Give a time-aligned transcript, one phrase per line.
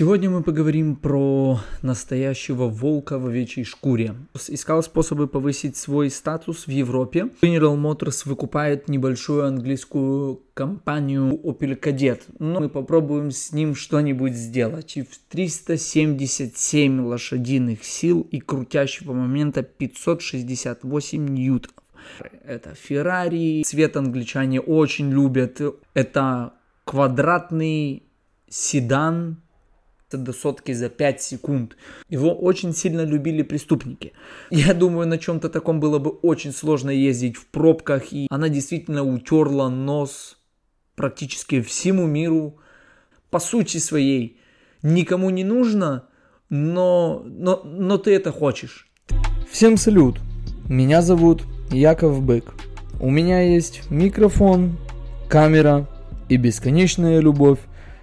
[0.00, 4.14] Сегодня мы поговорим про настоящего волка в овечьей шкуре.
[4.48, 7.28] Искал способы повысить свой статус в Европе.
[7.42, 12.22] General Motors выкупает небольшую английскую компанию Opel Kadett.
[12.38, 14.96] Но мы попробуем с ним что-нибудь сделать.
[14.96, 21.74] И в 377 лошадиных сил и крутящего момента 568 ньютонов.
[22.46, 23.62] Это Феррари.
[23.66, 25.60] Цвет англичане очень любят.
[25.92, 26.54] Это
[26.86, 28.04] квадратный
[28.48, 29.36] седан
[30.18, 31.76] до сотки за 5 секунд.
[32.08, 34.12] Его очень сильно любили преступники.
[34.50, 39.02] Я думаю, на чем-то таком было бы очень сложно ездить в пробках, и она действительно
[39.02, 40.38] утерла нос
[40.96, 42.58] практически всему миру.
[43.30, 44.38] По сути своей,
[44.82, 46.08] никому не нужно,
[46.48, 48.88] но, но, но ты это хочешь.
[49.50, 50.20] Всем салют!
[50.68, 52.54] Меня зовут Яков Бык.
[53.00, 54.76] У меня есть микрофон,
[55.28, 55.88] камера
[56.28, 57.60] и бесконечная любовь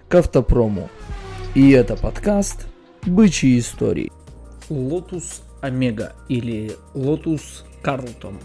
[0.09, 0.89] к автопрому–
[1.57, 2.67] и это подкаст
[3.01, 4.11] «Бычьи истории».
[4.69, 8.37] Lotus Омега или Lotus Карлтон.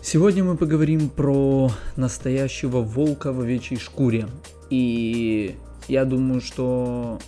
[0.00, 4.28] Сегодня мы поговорим про настоящего волка в овечьей шкуре.
[4.70, 5.56] И
[5.88, 7.18] я думаю, что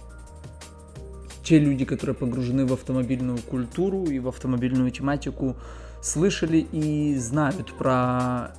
[1.42, 5.56] те люди, которые погружены в автомобильную культуру и в автомобильную тематику,
[6.00, 8.52] слышали и знают про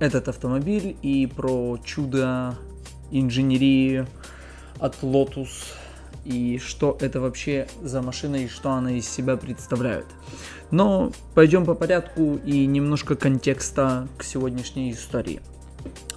[0.00, 2.56] этот автомобиль и про чудо
[3.12, 4.04] инженерии
[4.80, 5.48] от Lotus
[6.24, 10.06] и что это вообще за машина и что она из себя представляет.
[10.70, 15.40] Но пойдем по порядку и немножко контекста к сегодняшней истории.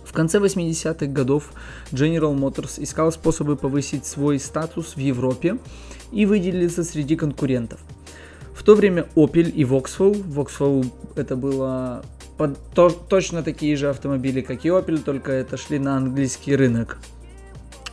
[0.04, 1.54] В конце 80-х годов
[1.92, 5.58] General Motors искал способы повысить свой статус в Европе
[6.12, 7.80] и выделиться среди конкурентов.
[8.54, 12.04] В то время Opel и Vauxhall, Vauxhall это было
[12.38, 16.98] под, то, точно такие же автомобили, как и Opel, только это шли на английский рынок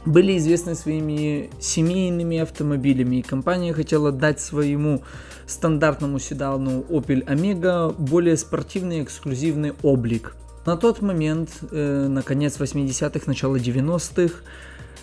[0.09, 5.03] были известны своими семейными автомобилями, и компания хотела дать своему
[5.47, 10.34] стандартному седану Opel Omega более спортивный эксклюзивный облик.
[10.66, 14.34] На тот момент, э, на конец 80-х, начало 90-х,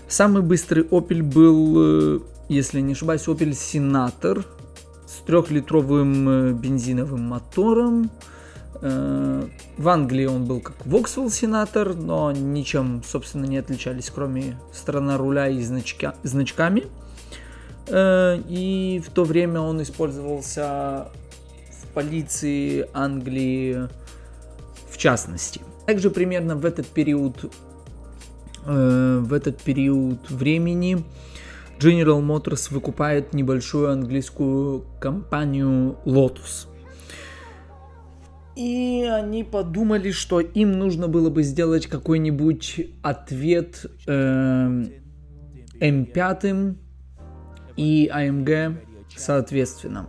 [0.08, 2.20] самый быстрый Opel был, э,
[2.50, 4.44] если не ошибаюсь, Opel Senator
[5.08, 8.10] с трехлитровым э, бензиновым мотором,
[8.82, 15.48] в Англии он был как Vauxhall Сенатор, но ничем, собственно, не отличались, кроме сторона руля
[15.48, 16.84] и значка, значками.
[17.88, 21.10] Э, и в то время он использовался
[21.84, 23.88] в полиции Англии
[24.90, 25.62] в частности.
[25.86, 27.52] Также примерно в этот период,
[28.66, 31.04] э, в этот период времени
[31.80, 36.68] General Motors выкупает небольшую английскую компанию Lotus–
[38.56, 44.86] и они подумали, что им нужно было бы сделать какой-нибудь ответ э,
[45.80, 46.76] M5
[47.76, 48.78] и AMG
[49.16, 50.08] соответственно.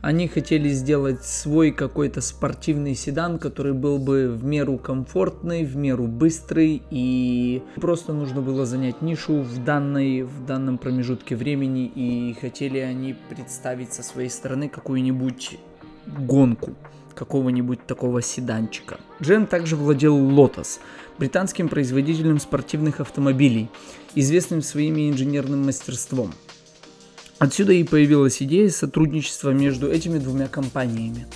[0.00, 6.06] Они хотели сделать свой какой-то спортивный седан, который был бы в меру комфортный, в меру
[6.06, 12.78] быстрый, и просто нужно было занять нишу в, данной, в данном промежутке времени, и хотели
[12.78, 15.58] они представить со своей стороны какую-нибудь
[16.06, 16.76] гонку
[17.18, 18.98] какого-нибудь такого седанчика.
[19.20, 20.78] Джем также владел Lotus,
[21.18, 23.68] британским производителем спортивных автомобилей,
[24.14, 26.32] известным своим инженерным мастерством.
[27.40, 31.26] Отсюда и появилась идея сотрудничества между этими двумя компаниями.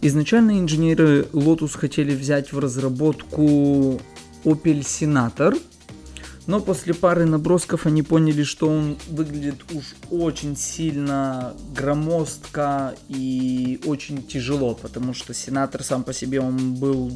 [0.00, 4.00] Изначально инженеры Lotus хотели взять в разработку
[4.44, 5.60] Opel Senator–
[6.46, 14.22] но после пары набросков они поняли, что он выглядит уж очень сильно громоздко и очень
[14.22, 17.12] тяжело, потому что Сенатор сам по себе он был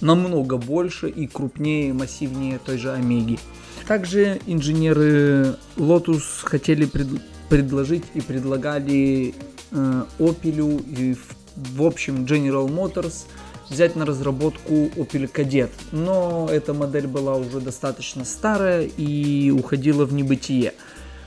[0.00, 3.38] намного больше и крупнее, массивнее той же Омеги.
[3.86, 7.08] Также инженеры Lotus хотели пред,
[7.48, 9.34] предложить и предлагали
[9.70, 13.24] э, Opel и в, в общем General Motors–
[13.70, 20.12] взять на разработку Opel Kadett, но эта модель была уже достаточно старая и уходила в
[20.12, 20.74] небытие.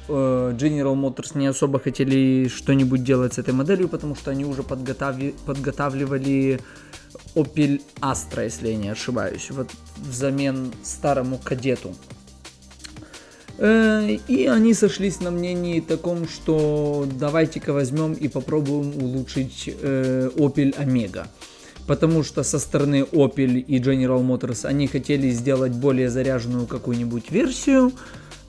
[0.07, 4.63] Э, General Motors не особо хотели что-нибудь делать с этой моделью, потому что они уже
[4.63, 6.59] подготавли, подготавливали
[7.35, 11.93] Opel Astra, если я не ошибаюсь, вот взамен старому кадету.
[13.57, 20.75] Э, и они сошлись на мнении таком, что давайте-ка возьмем и попробуем улучшить э, Opel
[20.77, 21.27] Omega
[21.89, 27.91] потому что со стороны Opel и General Motors они хотели сделать более заряженную какую-нибудь версию,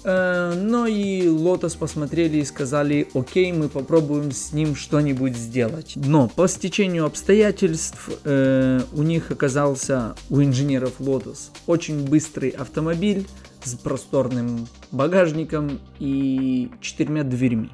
[0.04, 5.94] э, но и Lotus посмотрели и сказали, окей, мы попробуем с ним что-нибудь сделать.
[5.96, 13.26] Но по стечению обстоятельств э, у них оказался, у инженеров Lotus, очень быстрый автомобиль,
[13.64, 17.70] с просторным багажником и четырьмя дверьми.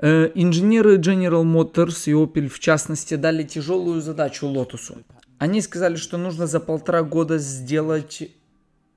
[0.00, 4.96] Э, инженеры General Motors и Opel в частности дали тяжелую задачу Lotus.
[5.38, 8.30] Они сказали, что нужно за полтора года сделать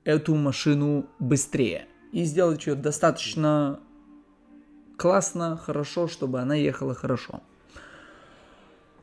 [0.04, 3.80] эту машину быстрее и сделать ее достаточно
[4.96, 7.42] классно, хорошо, чтобы она ехала хорошо.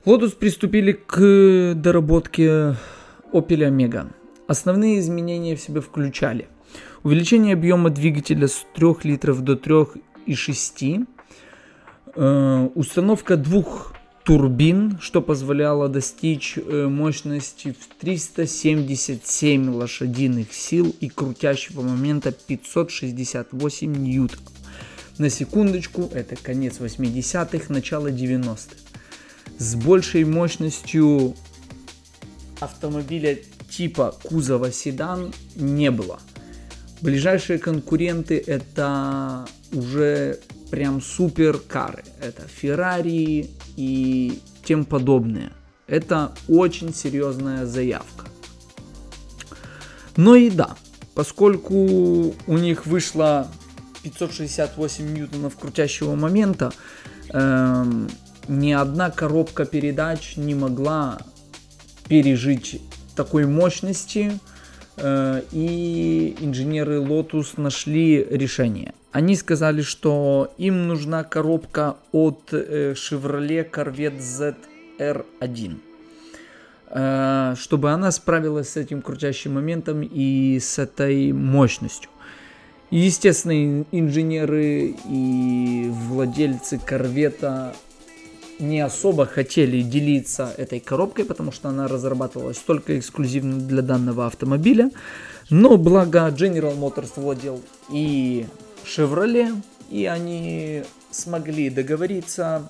[0.05, 2.75] Lotus приступили к доработке
[3.33, 4.09] Opel Omega.
[4.47, 6.47] Основные изменения в себе включали
[7.03, 11.05] увеличение объема двигателя с 3 литров до 3,6, э,
[12.75, 13.93] установка двух
[14.29, 24.53] турбин, что позволяло достичь э, мощности в 377 лошадиных сил и крутящего момента 568 ньютонов.
[25.17, 28.75] На секундочку, это конец 80-х, начало 90-х.
[29.57, 31.35] С большей мощностью
[32.59, 33.39] автомобиля
[33.69, 36.19] типа кузова седан не было.
[37.01, 40.39] Ближайшие конкуренты это уже
[40.69, 42.03] прям суперкары.
[42.21, 45.51] Это Ferrari и тем подобное.
[45.87, 48.27] Это очень серьезная заявка.
[50.15, 50.75] Но и да,
[51.15, 53.47] поскольку у них вышло
[54.03, 56.71] 568 ньютонов крутящего момента,
[57.29, 58.09] эм,
[58.47, 61.19] ни одна коробка передач не могла
[62.07, 62.81] пережить
[63.15, 64.39] такой мощности,
[64.97, 68.93] э, и инженеры Lotus нашли решение.
[69.11, 74.19] Они сказали, что им нужна коробка от э, Chevrolet Corvette
[74.99, 75.79] ZR1,
[76.89, 82.11] э, чтобы она справилась с этим крутящим моментом и с этой мощностью.
[82.91, 87.73] Естественно, инженеры и владельцы корвета
[88.59, 94.91] не особо хотели делиться этой коробкой, потому что она разрабатывалась только эксклюзивно для данного автомобиля.
[95.49, 97.61] Но благо General Motors владел
[97.91, 98.45] и
[98.85, 99.53] Chevrolet,
[99.89, 102.69] и они смогли договориться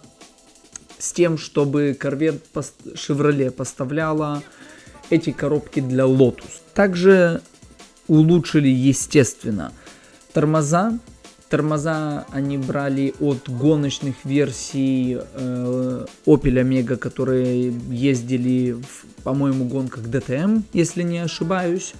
[0.97, 2.41] с тем, чтобы Corvette
[2.95, 4.43] Chevrolet поставляла
[5.09, 6.61] эти коробки для Lotus.
[6.73, 7.41] Также
[8.07, 9.71] улучшили, естественно,
[10.33, 10.99] тормоза,
[11.49, 20.61] Тормоза они брали от гоночных версий э, Opel Omega, которые ездили в, по-моему, гонках DTM,
[20.73, 21.95] если не ошибаюсь.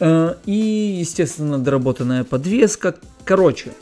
[0.00, 2.96] Э, и, естественно, доработанная подвеска.
[3.24, 3.72] Короче,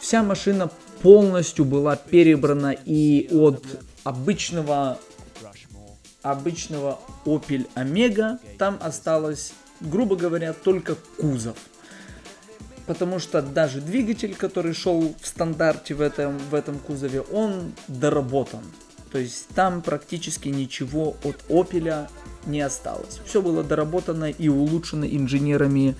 [0.00, 0.70] вся машина
[1.02, 3.64] полностью была перебрана и от
[4.04, 4.98] обычного
[6.22, 11.56] обычного Opel Omega там осталось, грубо говоря, только кузов
[12.86, 18.64] потому что даже двигатель, который шел в стандарте в этом, в этом кузове, он доработан.
[19.10, 22.08] То есть там практически ничего от Opel
[22.46, 23.20] не осталось.
[23.24, 25.96] Все было доработано и улучшено инженерами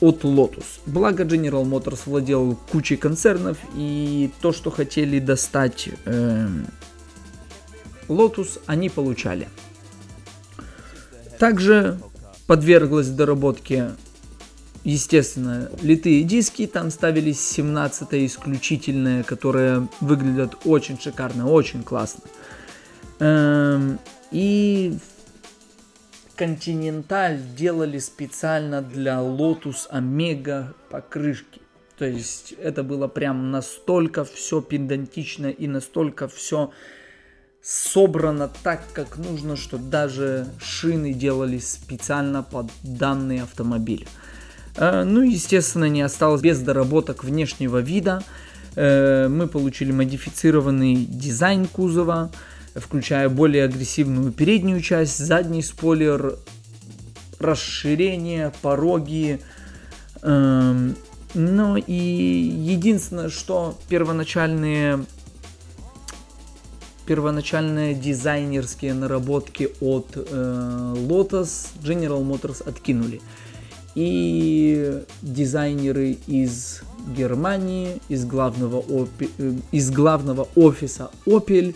[0.00, 0.80] от Lotus.
[0.86, 6.48] Благо General Motors владел кучей концернов и то, что хотели достать э,
[8.08, 9.48] Lotus, они получали.
[11.38, 11.98] Также
[12.46, 13.90] подверглась доработке
[14.82, 22.22] Естественно, литые диски, там ставились 17 исключительные, которые выглядят очень шикарно, очень классно.
[23.18, 23.98] Эм,
[24.30, 24.96] и
[26.40, 31.60] Continental делали специально для Lotus Omega покрышки.
[31.98, 36.70] То есть это было прям настолько все педантично и настолько все
[37.62, 44.08] собрано так, как нужно, что даже шины делались специально под данный автомобиль.
[44.76, 48.22] Э, ну, естественно, не осталось без доработок внешнего вида.
[48.76, 52.30] Э, мы получили модифицированный дизайн кузова,
[52.74, 56.36] включая более агрессивную переднюю часть, задний спойлер,
[57.38, 59.40] расширение, пороги.
[60.22, 60.96] Эм,
[61.34, 65.04] ну и единственное, что первоначальные
[67.06, 73.20] первоначальные дизайнерские наработки от э, Lotus General Motors откинули
[73.96, 76.82] и дизайнеры из
[77.16, 81.74] Германии, из главного, опи, э, из главного офиса Opel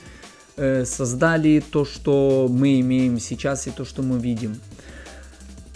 [0.57, 4.57] э, создали то, что мы имеем сейчас и то, что мы видим.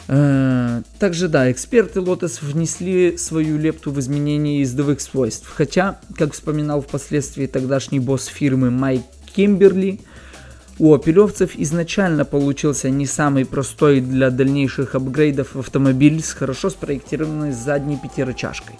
[0.09, 5.49] Э, также, да, эксперты Lotus внесли свою лепту в изменение ездовых свойств.
[5.55, 9.03] Хотя, как вспоминал впоследствии тогдашний босс фирмы Майк
[9.35, 10.01] Кимберли,
[10.79, 17.99] у опелевцев изначально получился не самый простой для дальнейших апгрейдов автомобиль с хорошо спроектированной задней
[17.99, 18.77] пятирычажкой.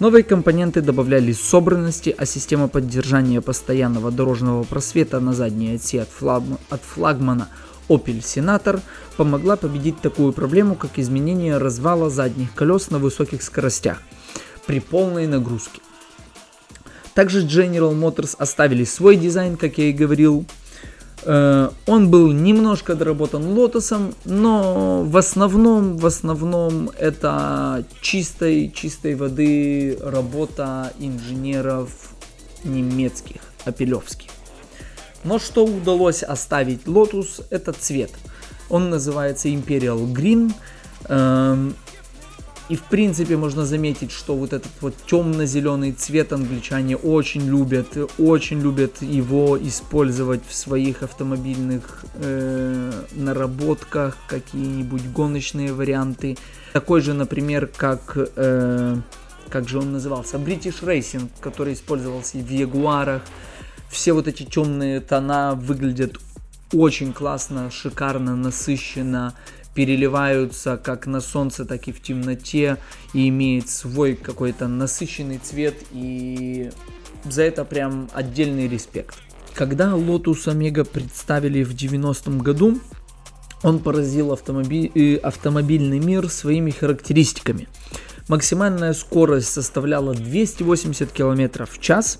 [0.00, 6.44] Новые компоненты добавляли собранности, а система поддержания постоянного дорожного просвета на задней оси от, флаг...
[6.70, 7.48] от флагмана
[7.88, 8.80] Opel Senator
[9.16, 14.00] помогла победить такую проблему, как изменение развала задних колес на высоких скоростях
[14.66, 15.80] при полной нагрузке.
[17.14, 20.46] Также General Motors оставили свой дизайн, как я и говорил.
[21.30, 29.98] Э, он был немножко доработан Лотосом, но в основном, в основном это чистой, чистой воды
[30.02, 31.90] работа инженеров
[32.64, 34.30] немецких, апелевских.
[35.22, 38.10] Но что удалось оставить Lotus, это цвет.
[38.70, 40.54] Он называется Imperial Green.
[42.68, 48.60] И в принципе можно заметить, что вот этот вот темно-зеленый цвет англичане очень любят, очень
[48.60, 56.36] любят его использовать в своих автомобильных э, наработках, какие-нибудь гоночные варианты.
[56.74, 58.96] Такой же, например, как, э,
[59.48, 63.22] как же он назывался, British Racing, который использовался в Ягуарах.
[63.88, 66.18] Все вот эти темные тона выглядят
[66.74, 69.32] очень классно, шикарно, насыщенно
[69.78, 72.78] переливаются как на солнце, так и в темноте
[73.14, 76.72] и имеет свой какой-то насыщенный цвет и
[77.22, 79.16] за это прям отдельный респект.
[79.54, 82.80] Когда Lotus Omega представили в 90-м году,
[83.62, 87.68] он поразил автомобиль, э, автомобильный мир своими характеристиками.
[88.26, 92.18] Максимальная скорость составляла 280 км в час,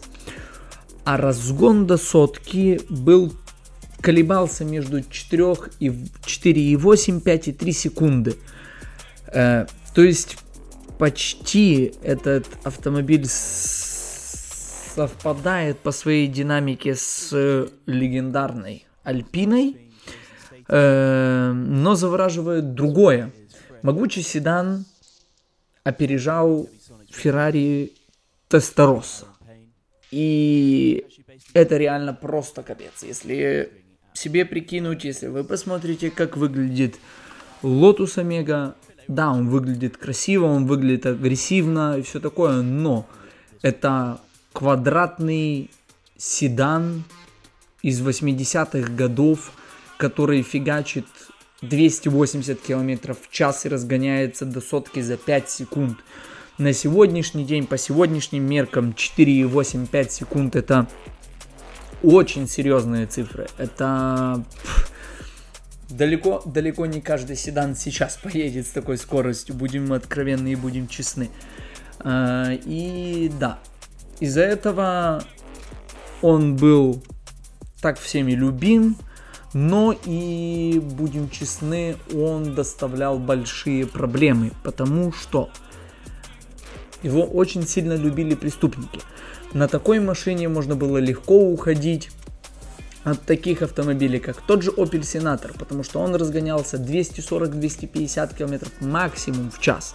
[1.04, 3.32] а разгон до сотки был
[4.00, 8.36] колебался между 4 и 4,8, 5 и 3 секунды.
[9.32, 10.38] Э, то есть
[10.98, 13.26] почти этот автомобиль
[14.98, 17.30] совпадает по своей динамике с
[17.86, 19.76] легендарной Альпиной,
[20.68, 23.30] э, но завораживает другое.
[23.82, 24.84] Могучий седан
[25.84, 26.68] опережал
[27.10, 27.92] Феррари
[28.48, 29.26] Тестороса.
[30.10, 31.06] И
[31.52, 33.02] это реально просто капец.
[33.02, 33.70] Если
[34.18, 36.96] себе прикинуть, если вы посмотрите, как выглядит
[37.62, 38.74] Lotus Omega,
[39.06, 43.08] да, он выглядит красиво, он выглядит агрессивно и все такое, но
[43.62, 44.20] это
[44.52, 45.70] квадратный
[46.16, 47.04] седан
[47.82, 49.52] из 80-х годов,
[49.96, 51.06] который фигачит
[51.62, 55.98] 280 км в час и разгоняется до сотки за 5 секунд.
[56.58, 60.88] На сегодняшний день, по сегодняшним меркам, 4,8-5 секунд это
[62.02, 63.48] очень серьезные цифры.
[63.58, 64.44] Это
[65.88, 69.54] далеко, далеко не каждый седан сейчас поедет с такой скоростью.
[69.54, 71.30] Будем откровенны и будем честны.
[72.00, 73.58] А, и да,
[74.20, 75.24] из-за этого
[76.22, 77.02] он был
[77.80, 78.96] так всеми любим,
[79.54, 85.50] но и, будем честны, он доставлял большие проблемы, потому что
[87.02, 89.00] его очень сильно любили преступники.
[89.52, 92.10] На такой машине можно было легко уходить
[93.04, 99.50] от таких автомобилей, как тот же Opel Senator, потому что он разгонялся 240-250 км максимум
[99.50, 99.94] в час.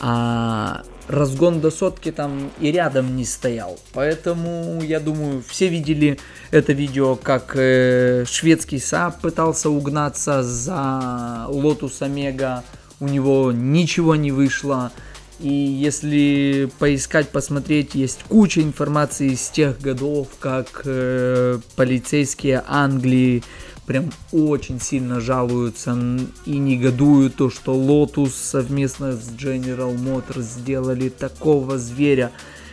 [0.00, 3.78] А разгон до сотки там и рядом не стоял.
[3.92, 6.18] Поэтому, я думаю, все видели
[6.50, 12.62] это видео, как э, шведский Saab пытался угнаться за Lotus Omega.
[12.98, 14.90] У него ничего не вышло.
[15.40, 23.42] И если поискать, посмотреть, есть куча информации из тех годов, как э, полицейские Англии
[23.86, 25.96] прям очень сильно жалуются
[26.46, 32.30] и негодуют то, что Lotus совместно с General Motors сделали такого зверя,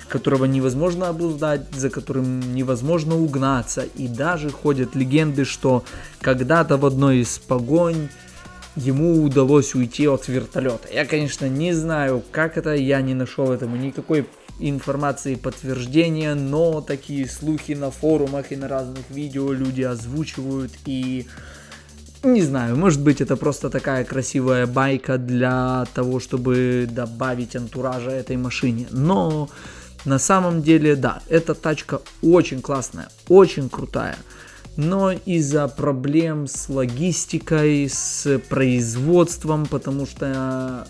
[0.08, 3.84] которого невозможно обуздать, за которым невозможно угнаться.
[3.96, 5.84] И даже ходят легенды, что
[6.20, 8.10] когда-то в одной из погонь
[8.76, 10.88] ему удалось уйти от вертолета.
[10.92, 14.26] Я, конечно, не знаю, как это, я не нашел этому никакой
[14.60, 21.28] информации подтверждения, но такие слухи на форумах и на разных видео люди озвучивают и
[22.24, 28.38] не знаю, может быть это просто такая красивая байка для того, чтобы добавить антуража этой
[28.38, 29.50] машине, но
[30.06, 34.18] на самом деле да, эта тачка очень классная, очень крутая
[34.82, 40.88] но из-за проблем с логистикой, с производством, потому что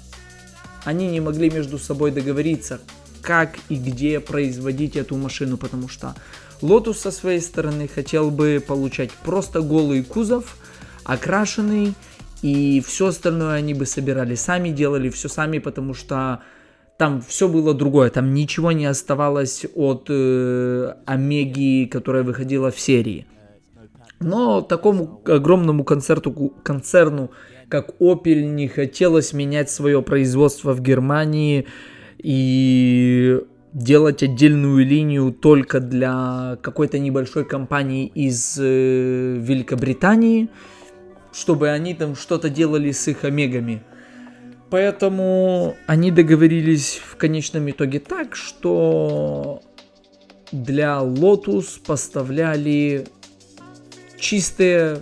[0.86, 2.80] они не могли между собой договориться,
[3.22, 6.16] как и где производить эту машину, потому что
[6.62, 10.56] Lotus со своей стороны хотел бы получать просто голый кузов,
[11.04, 11.94] окрашенный,
[12.42, 16.40] и все остальное они бы собирали сами, делали все сами, потому что
[16.98, 23.28] там все было другое, там ничего не оставалось от э, Омеги, которая выходила в серии.
[24.22, 27.32] Но такому огромному концерту, концерну,
[27.70, 31.68] как Opel, не хотелось менять свое производство в Германии
[32.20, 33.42] и
[33.74, 40.50] делать отдельную линию только для какой-то небольшой компании из э, Великобритании.
[41.34, 43.82] чтобы они там что-то делали с их омегами.
[44.70, 49.62] Поэтому они договорились в конечном итоге так, что
[50.52, 53.06] для Lotus поставляли
[54.22, 55.00] чистые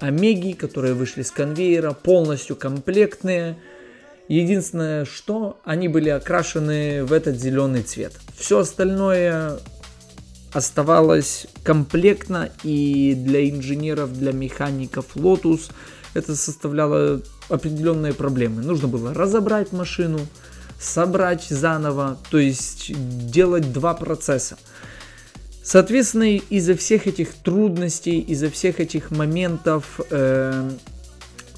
[0.00, 3.56] омеги, которые вышли с конвейера, полностью комплектные.
[4.28, 8.12] Единственное, что они были окрашены в этот зеленый цвет.
[8.36, 9.58] Все остальное
[10.52, 15.70] оставалось комплектно, и для инженеров, для механиков Lotus
[16.14, 18.62] это составляло определенные проблемы.
[18.62, 20.20] Нужно было разобрать машину,
[20.80, 22.92] собрать заново, то есть
[23.30, 24.56] делать два процесса.
[25.62, 30.70] Соответственно, из-за всех этих трудностей, из-за всех этих моментов э,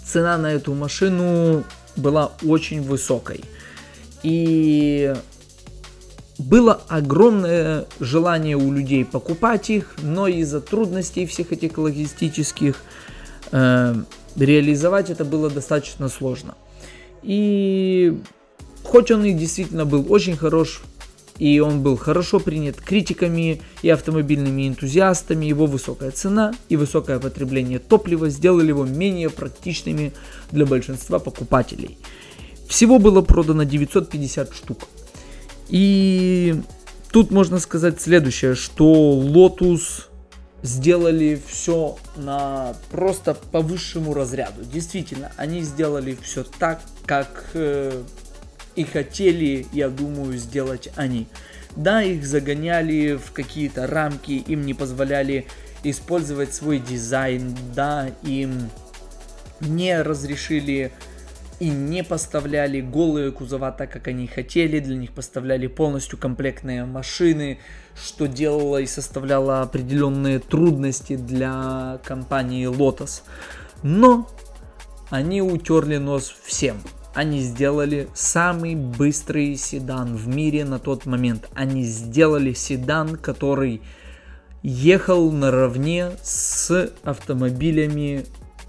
[0.04, 1.64] цена на эту машину
[1.96, 3.42] была очень высокой.
[4.22, 5.14] И
[6.38, 12.76] было огромное желание у людей покупать их, но из-за трудностей всех этих логистических
[13.52, 13.94] э,
[14.36, 16.54] реализовать это было достаточно сложно.
[17.22, 18.18] И
[18.82, 20.82] хоть он и действительно был очень хорош,
[21.38, 27.78] и он был хорошо принят критиками и автомобильными энтузиастами, его высокая цена и высокое потребление
[27.78, 30.12] топлива сделали его менее практичными
[30.50, 31.98] для большинства покупателей.
[32.68, 34.78] Всего было продано 950 штук.
[35.68, 36.54] И
[37.10, 40.06] тут можно сказать следующее, что Lotus
[40.62, 44.64] сделали все на просто по высшему разряду.
[44.64, 48.02] Действительно, они сделали все так, как э,
[48.76, 51.26] и хотели, я думаю, сделать они.
[51.76, 55.46] Да, их загоняли в какие-то рамки, им не позволяли
[55.84, 58.70] использовать свой дизайн, да, им
[59.60, 60.92] не разрешили
[61.60, 67.60] и не поставляли голые кузова так, как они хотели, для них поставляли полностью комплектные машины,
[67.94, 73.22] что делало и составляло определенные трудности для компании Lotus.
[73.84, 74.28] Но
[75.08, 76.78] они утерли нос всем.
[77.14, 81.48] Они сделали самый быстрый седан в мире на тот момент.
[81.54, 83.82] Они сделали седан, который
[84.62, 88.24] ехал наравне с автомобилями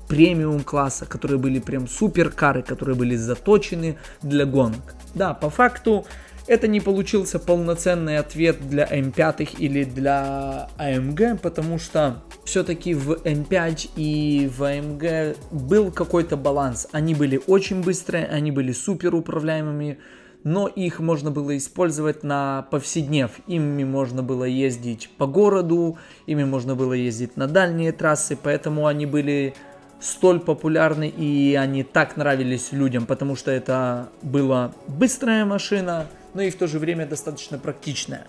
[0.08, 4.96] премиум класса, которые были прям суперкары, которые были заточены для гонок.
[5.16, 6.06] Да, по факту
[6.48, 13.92] это не получился полноценный ответ для М5 или для AMG, потому что все-таки в М5
[13.96, 16.88] и в AMG был какой-то баланс.
[16.92, 20.00] Они были очень быстрые, они были супер управляемыми,
[20.44, 23.32] но их можно было использовать на повседнев.
[23.48, 29.06] Ими можно было ездить по городу, ими можно было ездить на дальние трассы, поэтому они
[29.06, 29.54] были
[30.02, 36.50] столь популярны и они так нравились людям, потому что это была быстрая машина, но и
[36.50, 38.28] в то же время достаточно практичная.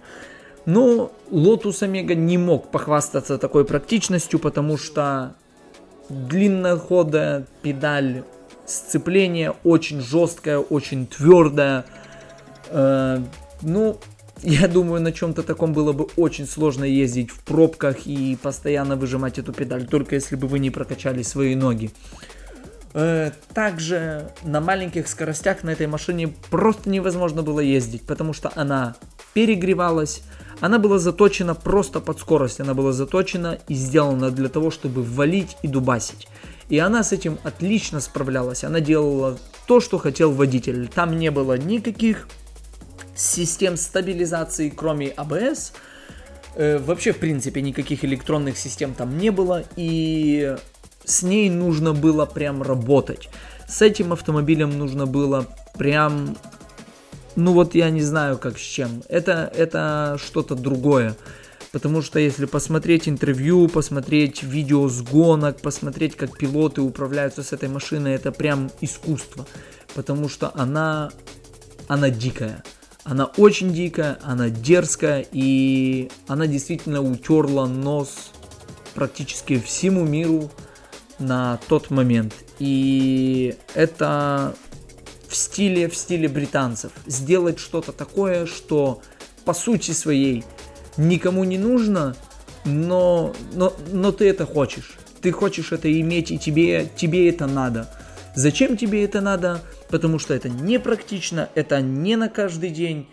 [0.67, 5.35] Но Lotus Omega не мог похвастаться такой практичностью, потому что
[6.09, 8.25] длинноходая педаль
[8.67, 11.85] сцепления очень жесткая, очень твердая.
[12.71, 13.21] Э,
[13.61, 13.99] ну,
[14.43, 19.39] я думаю, на чем-то таком было бы очень сложно ездить в пробках и постоянно выжимать
[19.39, 21.91] эту педаль, только если бы вы не прокачали свои ноги.
[23.53, 28.95] Также на маленьких скоростях на этой машине просто невозможно было ездить, потому что она
[29.35, 30.23] перегревалась,
[30.61, 35.57] она была заточена просто под скорость, она была заточена и сделана для того, чтобы валить
[35.63, 36.29] и дубасить.
[36.69, 40.89] И она с этим отлично справлялась, она делала то, что хотел водитель.
[40.89, 42.29] Там не было никаких
[43.17, 45.73] систем стабилизации, кроме ABS.
[46.55, 50.57] Э, вообще, в принципе, никаких электронных систем там не было, и
[51.05, 53.29] с ней нужно было прям работать.
[53.69, 56.37] С этим автомобилем нужно было прям,
[57.37, 59.03] ну вот я не знаю как с чем.
[59.09, 61.17] Это, это что-то другое.
[61.73, 67.69] Потому что если посмотреть интервью, посмотреть видео с гонок, посмотреть, как пилоты управляются с этой
[67.69, 69.45] машиной, это прям искусство.
[69.95, 71.11] Потому что она,
[71.89, 72.63] она дикая.
[73.03, 78.31] Она очень дикая, она дерзкая, и она действительно утерла нос
[78.95, 80.51] практически всему миру
[81.27, 82.35] на тот момент.
[82.59, 84.55] И это
[85.29, 86.93] в стиле, в стиле британцев.
[87.07, 89.01] Сделать что-то такое, что
[89.45, 90.45] по сути своей
[90.97, 92.17] никому не нужно,
[92.65, 94.97] но, но, но ты это хочешь.
[95.21, 97.89] Ты хочешь это иметь, и тебе, тебе это надо.
[98.37, 99.63] Зачем тебе это надо?
[99.95, 103.09] потому что это не практично, это не на каждый день,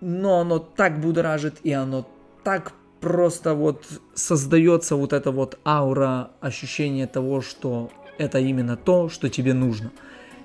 [0.00, 2.08] но оно так будоражит и оно
[2.44, 3.84] так просто вот
[4.14, 9.92] создается вот эта вот аура ощущение того, что это именно то, что тебе нужно.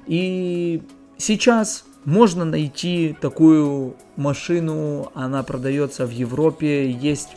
[0.05, 0.83] И
[1.17, 7.29] сейчас можно найти такую машину, она продается в Европе, есть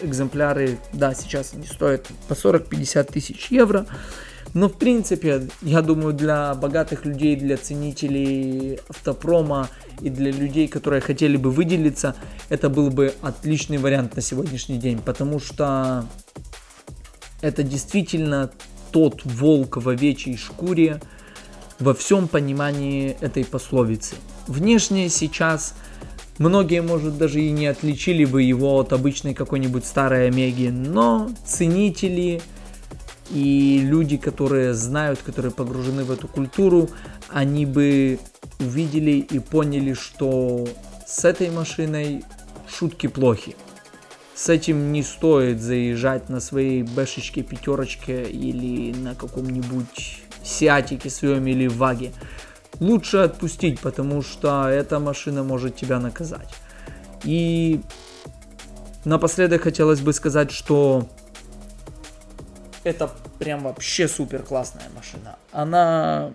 [0.00, 3.86] экземпляры, да, сейчас они стоят по 40-50 тысяч евро.
[4.54, 9.68] Но в принципе, я думаю, для богатых людей, для ценителей автопрома
[10.00, 12.14] и для людей, которые хотели бы выделиться,
[12.50, 16.06] это был бы отличный вариант на сегодняшний день, потому что
[17.40, 18.50] это действительно
[18.90, 21.00] тот волк в овечьей шкуре
[21.78, 24.16] во всем понимании этой пословицы.
[24.46, 25.74] Внешне сейчас
[26.38, 32.42] многие, может, даже и не отличили бы его от обычной какой-нибудь старой Омеги, но ценители
[33.32, 36.90] и люди, которые знают, которые погружены в эту культуру,
[37.28, 38.18] они бы
[38.60, 40.68] увидели и поняли, что
[41.06, 42.24] с этой машиной
[42.68, 43.56] шутки плохи.
[44.34, 51.68] С этим не стоит заезжать на своей бэшечке, пятерочке или на каком-нибудь сиатике своем или
[51.68, 52.12] ваге.
[52.80, 56.54] Лучше отпустить, потому что эта машина может тебя наказать.
[57.24, 57.80] И
[59.04, 61.08] напоследок хотелось бы сказать, что
[62.84, 63.10] это
[63.42, 65.36] прям вообще супер классная машина.
[65.50, 66.32] Она,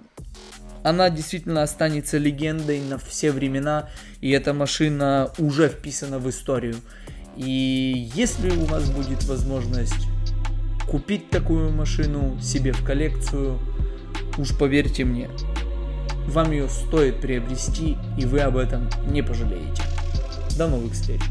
[0.83, 3.89] она действительно останется легендой на все времена,
[4.19, 6.75] и эта машина уже вписана в историю.
[7.37, 10.07] И если у вас будет возможность
[10.89, 13.57] купить такую машину себе в коллекцию,
[14.37, 15.29] уж поверьте мне,
[16.27, 19.83] вам ее стоит приобрести, и вы об этом не пожалеете.
[20.57, 21.21] До новых встреч!